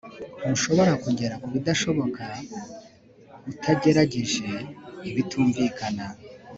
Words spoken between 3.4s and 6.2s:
utagerageje ibitumvikana